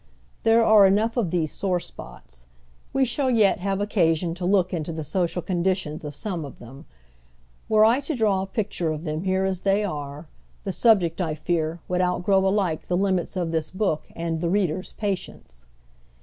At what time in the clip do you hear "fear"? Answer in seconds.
11.35-11.81